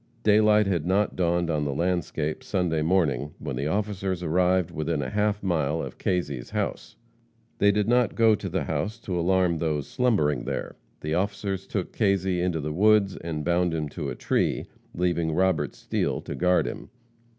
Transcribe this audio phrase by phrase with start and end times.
[0.23, 5.11] Daylight had not dawned on the landscape Sunday morning when the officers arrived within a
[5.11, 6.95] half mile of Kazy's house.
[7.59, 10.75] They did not go to the house to alarm those slumbering there.
[11.01, 15.75] The officers took Kazy into the woods and bound him to a tree, leaving Robert
[15.75, 16.89] Steele to guard him.